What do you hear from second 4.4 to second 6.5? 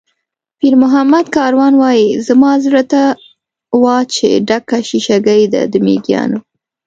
ډکه شیشه ګۍ ده د مېږیانو".